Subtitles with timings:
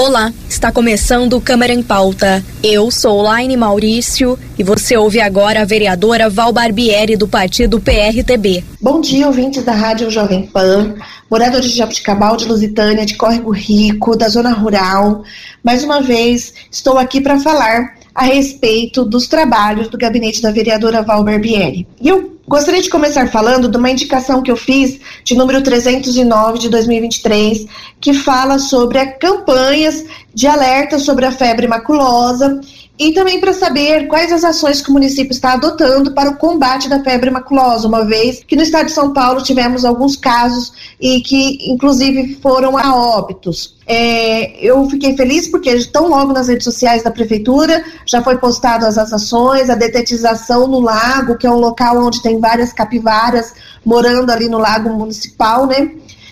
[0.00, 2.42] Olá, está começando o Câmara em Pauta.
[2.62, 8.64] Eu sou Laine Maurício e você ouve agora a vereadora Val Barbieri do partido PRTB.
[8.80, 10.94] Bom dia, ouvintes da Rádio Jovem Pan,
[11.30, 15.22] moradores de Jabuticabal, de Lusitânia, de Córrego Rico, da zona rural.
[15.62, 21.02] Mais uma vez, estou aqui para falar a respeito dos trabalhos do gabinete da vereadora
[21.02, 21.86] Val Barbieri.
[22.00, 26.58] E eu gostaria de começar falando de uma indicação que eu fiz de número 309
[26.58, 27.64] de 2023,
[28.00, 30.04] que fala sobre campanhas
[30.34, 32.60] de alerta sobre a febre maculosa
[33.00, 36.86] e também para saber quais as ações que o município está adotando para o combate
[36.86, 41.22] da febre maculosa, uma vez que no estado de São Paulo tivemos alguns casos e
[41.22, 43.74] que inclusive foram a óbitos.
[43.86, 48.84] É, eu fiquei feliz porque tão logo nas redes sociais da prefeitura já foi postado
[48.84, 54.30] as ações, a detetização no lago, que é um local onde tem várias capivaras morando
[54.30, 55.90] ali no lago municipal, né?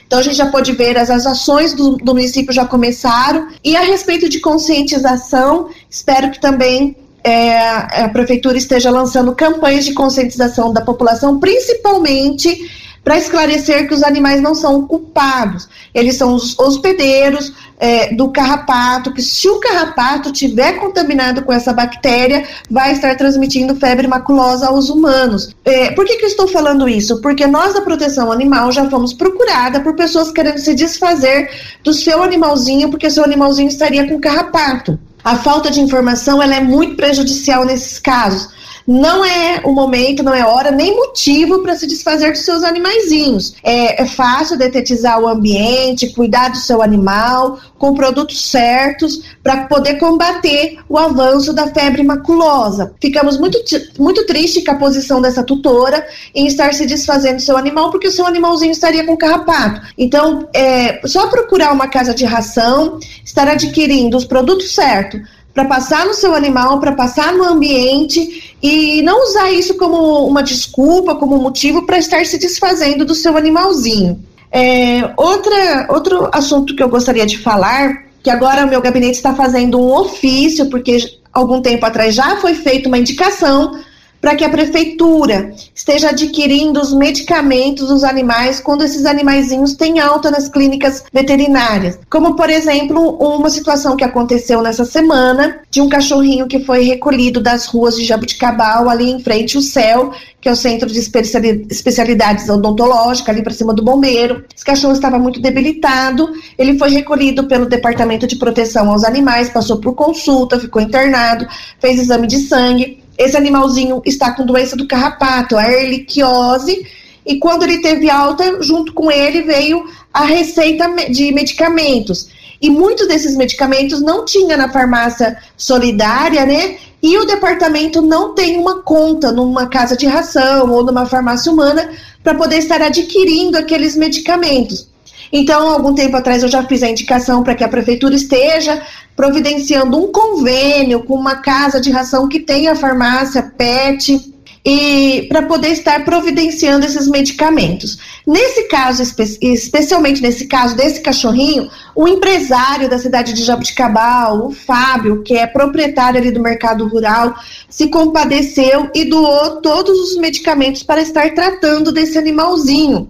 [0.08, 3.46] Então a gente já pode ver as, as ações do, do município já começaram.
[3.62, 7.58] E a respeito de conscientização, espero que também é,
[8.04, 12.70] a prefeitura esteja lançando campanhas de conscientização da população, principalmente
[13.04, 19.12] para esclarecer que os animais não são culpados, eles são os hospedeiros é, do carrapato,
[19.12, 24.90] que se o carrapato tiver contaminado com essa bactéria, vai estar transmitindo febre maculosa aos
[24.90, 25.54] humanos.
[25.64, 27.20] É, por que, que eu estou falando isso?
[27.20, 31.50] Porque nós da proteção animal já fomos procurada por pessoas querendo se desfazer
[31.84, 34.98] do seu animalzinho, porque seu animalzinho estaria com carrapato.
[35.24, 38.57] A falta de informação ela é muito prejudicial nesses casos
[38.88, 43.54] não é o momento, não é hora, nem motivo para se desfazer dos seus animaizinhos.
[43.62, 49.96] É, é fácil detetizar o ambiente, cuidar do seu animal com produtos certos para poder
[49.98, 52.94] combater o avanço da febre maculosa.
[52.98, 53.58] Ficamos muito,
[53.98, 58.08] muito tristes com a posição dessa tutora em estar se desfazendo do seu animal, porque
[58.08, 59.82] o seu animalzinho estaria com carrapato.
[59.98, 65.20] Então, é só procurar uma casa de ração, estar adquirindo os produtos certos
[65.58, 70.40] para passar no seu animal, para passar no ambiente e não usar isso como uma
[70.40, 74.22] desculpa, como motivo para estar se desfazendo do seu animalzinho.
[74.52, 79.34] É, outra, outro assunto que eu gostaria de falar, que agora o meu gabinete está
[79.34, 80.96] fazendo um ofício, porque
[81.32, 83.72] algum tempo atrás já foi feita uma indicação
[84.20, 90.30] para que a prefeitura esteja adquirindo os medicamentos dos animais quando esses animaizinhos têm alta
[90.30, 91.98] nas clínicas veterinárias.
[92.10, 97.40] Como, por exemplo, uma situação que aconteceu nessa semana de um cachorrinho que foi recolhido
[97.40, 102.48] das ruas de Jabuticabal, ali em frente ao céu, que é o centro de especialidades
[102.48, 104.44] odontológicas, ali para cima do bombeiro.
[104.54, 109.78] Esse cachorro estava muito debilitado, ele foi recolhido pelo Departamento de Proteção aos Animais, passou
[109.78, 111.46] por consulta, ficou internado,
[111.80, 116.86] fez exame de sangue esse animalzinho está com doença do carrapato, a erliquiose,
[117.26, 119.84] e quando ele teve alta, junto com ele veio
[120.14, 122.28] a receita de medicamentos.
[122.60, 126.76] E muitos desses medicamentos não tinha na farmácia solidária, né?
[127.02, 131.90] E o departamento não tem uma conta numa casa de ração ou numa farmácia humana
[132.24, 134.88] para poder estar adquirindo aqueles medicamentos.
[135.32, 138.80] Então, algum tempo atrás eu já fiz a indicação para que a prefeitura esteja
[139.14, 144.32] providenciando um convênio com uma casa de ração que tenha farmácia PET
[144.70, 147.98] e para poder estar providenciando esses medicamentos.
[148.26, 154.52] Nesse caso, espe especialmente nesse caso desse cachorrinho, o empresário da cidade de Jabuticabal, o
[154.52, 157.34] Fábio, que é proprietário ali do mercado rural,
[157.66, 163.08] se compadeceu e doou todos os medicamentos para estar tratando desse animalzinho.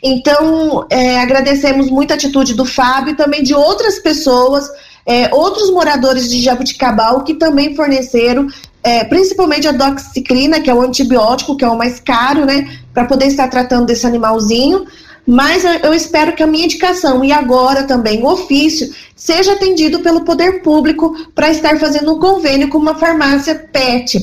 [0.00, 4.70] Então, é, agradecemos muito a atitude do Fábio e também de outras pessoas,
[5.04, 8.46] é, outros moradores de Jabuticabal que também forneceram,
[8.82, 13.04] é, principalmente a doxiciclina, que é o antibiótico, que é o mais caro, né, para
[13.04, 14.86] poder estar tratando desse animalzinho.
[15.24, 20.22] Mas eu espero que a minha indicação e agora também o ofício seja atendido pelo
[20.24, 24.18] poder público para estar fazendo um convênio com uma farmácia PET.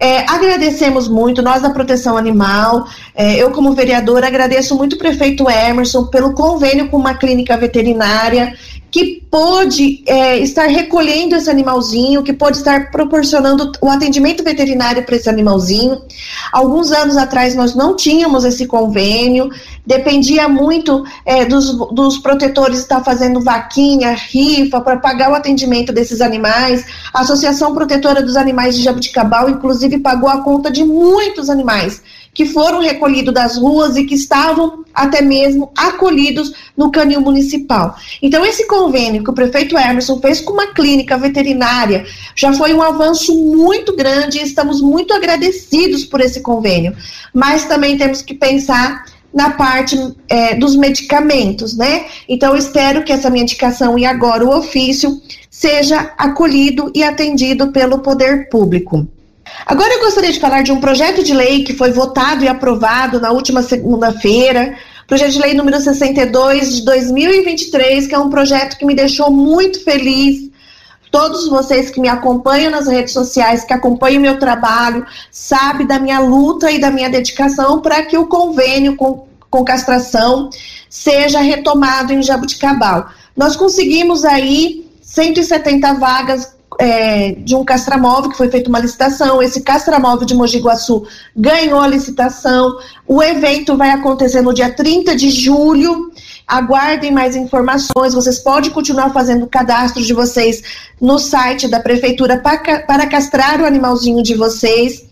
[0.00, 2.84] É, agradecemos muito, nós da Proteção Animal,
[3.14, 8.54] é, eu como vereadora agradeço muito o prefeito Emerson pelo convênio com uma clínica veterinária
[8.94, 15.16] que pôde é, estar recolhendo esse animalzinho, que pode estar proporcionando o atendimento veterinário para
[15.16, 16.00] esse animalzinho.
[16.52, 19.50] Alguns anos atrás nós não tínhamos esse convênio,
[19.84, 26.20] dependia muito é, dos, dos protetores estar fazendo vaquinha, rifa para pagar o atendimento desses
[26.20, 26.86] animais.
[27.12, 32.00] A Associação Protetora dos Animais de Jabuticabal, inclusive, pagou a conta de muitos animais
[32.34, 37.96] que foram recolhidos das ruas e que estavam até mesmo acolhidos no canil municipal.
[38.20, 42.04] Então, esse convênio que o prefeito Emerson fez com uma clínica veterinária
[42.34, 46.94] já foi um avanço muito grande e estamos muito agradecidos por esse convênio.
[47.32, 49.96] Mas também temos que pensar na parte
[50.28, 52.06] é, dos medicamentos, né?
[52.28, 55.20] Então, espero que essa medicação e agora o ofício
[55.50, 59.08] seja acolhido e atendido pelo poder público.
[59.66, 63.20] Agora eu gostaria de falar de um projeto de lei que foi votado e aprovado
[63.20, 68.84] na última segunda-feira, projeto de lei número 62 de 2023, que é um projeto que
[68.84, 70.50] me deixou muito feliz.
[71.10, 76.18] Todos vocês que me acompanham nas redes sociais, que acompanham meu trabalho, sabe da minha
[76.18, 80.50] luta e da minha dedicação para que o convênio com, com castração
[80.90, 83.08] seja retomado em Jabuticabal.
[83.36, 89.42] Nós conseguimos aí 170 vagas é, de um castramóvel, que foi feita uma licitação.
[89.42, 91.06] Esse castramóvel de Mogi Guaçu
[91.36, 92.78] ganhou a licitação.
[93.06, 96.12] O evento vai acontecer no dia 30 de julho.
[96.46, 98.14] Aguardem mais informações.
[98.14, 100.62] Vocês podem continuar fazendo o cadastro de vocês
[101.00, 105.04] no site da prefeitura para, para castrar o animalzinho de vocês.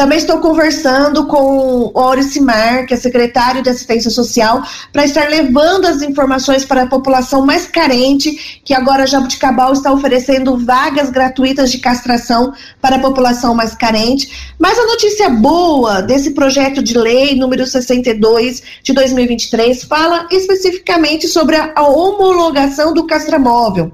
[0.00, 5.84] Também estou conversando com o Auricimar, que é secretário de Assistência Social, para estar levando
[5.84, 11.76] as informações para a população mais carente, que agora Jabuticabal está oferecendo vagas gratuitas de
[11.76, 14.54] castração para a população mais carente.
[14.58, 21.56] Mas a notícia boa desse projeto de lei número 62 de 2023 fala especificamente sobre
[21.56, 23.92] a, homologação do castramóvel.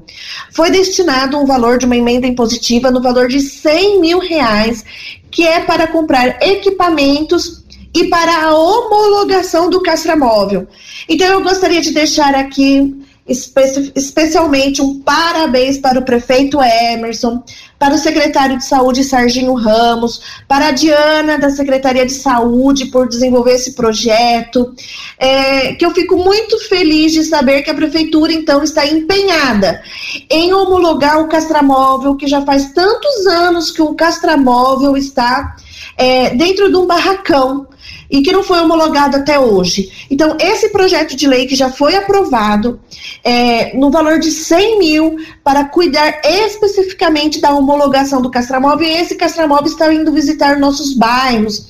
[0.52, 4.84] Foi destinado um valor de uma emenda impositiva no valor de 100 mil reais
[5.30, 7.64] que é para comprar equipamentos
[7.94, 10.66] e para a homologação do castramóvel.
[11.08, 12.94] Então, eu gostaria de deixar aqui
[13.28, 17.42] espe especialmente um parabéns para o prefeito Emerson,
[17.78, 23.08] para o secretário de Saúde Serginho Ramos, para a Diana da Secretaria de Saúde por
[23.08, 24.74] desenvolver esse projeto,
[25.18, 29.82] é, que eu fico muito feliz de saber que a prefeitura então está empenhada
[30.30, 35.56] em homologar o castramóvel, que já faz tantos anos que o castramóvel está
[35.96, 37.66] é, dentro de um barracão
[38.10, 39.90] e que não foi homologado até hoje.
[40.10, 42.80] Então, esse projeto de lei que já foi aprovado,
[43.24, 49.14] é, no valor de 100 mil, para cuidar especificamente da homologação do castramóvel, e esse
[49.14, 51.66] castramóvel está indo visitar nossos bairros,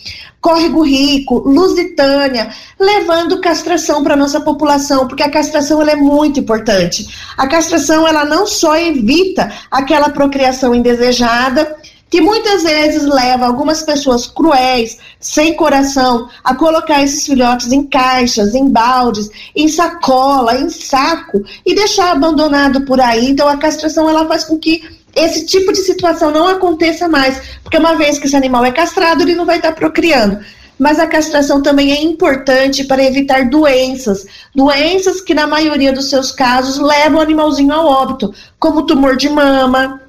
[0.46, 7.04] Córrego Rico, Lusitânia, levando castração para nossa população, porque a castração ela é muito importante.
[7.36, 11.76] A castração ela não só evita aquela procriação indesejada,
[12.08, 18.54] que muitas vezes leva algumas pessoas cruéis, sem coração, a colocar esses filhotes em caixas,
[18.54, 23.30] em baldes, em sacola, em saco e deixar abandonado por aí.
[23.30, 24.82] Então a castração ela faz com que
[25.16, 29.22] esse tipo de situação não aconteça mais, porque uma vez que esse animal é castrado,
[29.22, 30.38] ele não vai estar procriando.
[30.78, 36.30] Mas a castração também é importante para evitar doenças, doenças que na maioria dos seus
[36.30, 40.02] casos levam o animalzinho ao óbito, como tumor de mama,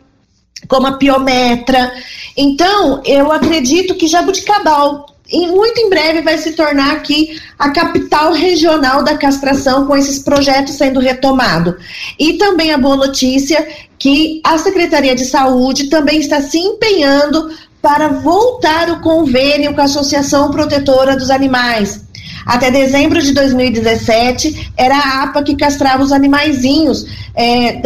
[0.67, 1.91] como a piometra.
[2.35, 8.31] Então, eu acredito que Jabuticabal, em, muito em breve, vai se tornar aqui a capital
[8.31, 11.75] regional da castração, com esses projetos sendo retomados.
[12.17, 13.67] E também a boa notícia
[13.99, 17.49] que a Secretaria de Saúde também está se empenhando
[17.81, 22.06] para voltar o convênio com a Associação Protetora dos Animais.
[22.47, 27.05] Até dezembro de 2017, era a APA que castrava os animaizinhos
[27.35, 27.81] é,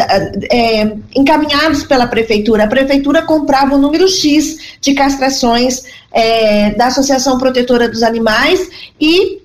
[0.56, 2.66] é, encaminhados pela prefeitura.
[2.66, 9.41] A prefeitura comprava o número X de castrações é, da Associação Protetora dos Animais e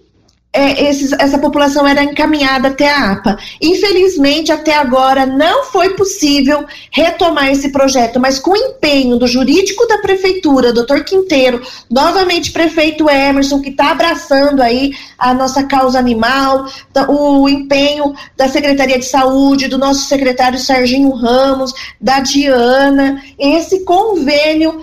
[0.57, 3.39] é, esses, essa população era encaminhada até a APA.
[3.61, 9.87] Infelizmente, até agora não foi possível retomar esse projeto, mas com o empenho do jurídico
[9.87, 11.61] da prefeitura, doutor Quinteiro,
[11.91, 16.67] novamente prefeito Emerson, que está abraçando aí a nossa causa animal,
[17.07, 24.83] o empenho da Secretaria de Saúde, do nosso secretário Serginho Ramos, da Diana, esse convênio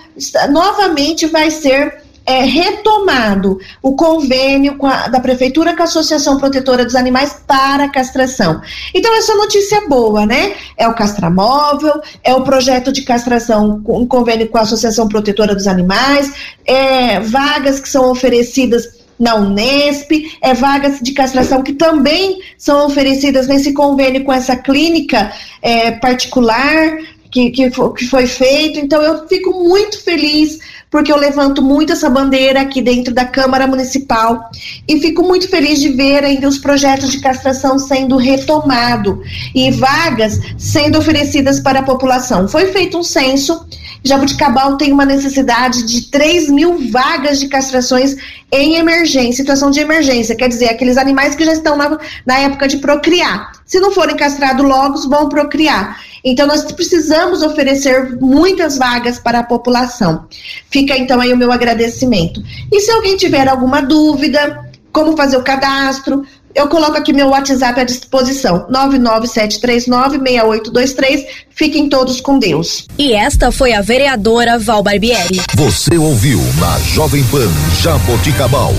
[0.50, 6.94] novamente vai ser é, retomado o convênio a, da Prefeitura com a Associação Protetora dos
[6.94, 8.60] Animais para castração.
[8.94, 10.54] Então, essa notícia boa, né?
[10.76, 15.66] É o castramóvel, é o projeto de castração em convênio com a Associação Protetora dos
[15.66, 16.32] Animais,
[16.66, 20.10] é, vagas que são oferecidas na Unesp,
[20.42, 26.98] é vagas de castração que também são oferecidas nesse convênio com essa clínica é, particular
[27.34, 28.78] que, que, que foi feito.
[28.78, 33.66] Então, eu fico muito feliz porque eu levanto muito essa bandeira aqui dentro da Câmara
[33.66, 34.48] Municipal
[34.86, 39.20] e fico muito feliz de ver ainda os projetos de castração sendo retomado
[39.52, 42.46] e vagas sendo oferecidas para a população.
[42.46, 43.66] Foi feito um censo
[44.04, 48.14] Jabuticabal tem uma necessidade de 3 mil vagas de castrações
[48.52, 52.68] em emergência, situação de emergência, quer dizer, aqueles animais que já estão na, na época
[52.68, 53.52] de procriar.
[53.64, 55.98] Se não forem castrados logo, vão procriar.
[56.22, 60.26] Então, nós precisamos oferecer muitas vagas para a população.
[60.70, 62.42] Fica então aí o meu agradecimento.
[62.70, 67.80] E se alguém tiver alguma dúvida, como fazer o cadastro, eu coloco aqui meu WhatsApp
[67.80, 71.26] à disposição, 997396823.
[71.50, 72.86] Fiquem todos com Deus.
[72.98, 75.40] E esta foi a vereadora Val Barbieri.
[75.54, 77.48] Você ouviu na Jovem Pan
[77.80, 78.74] Jaboticabal.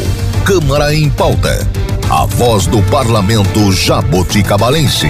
[0.45, 1.67] Câmara em pauta.
[2.09, 5.09] A voz do parlamento jaboticabalense.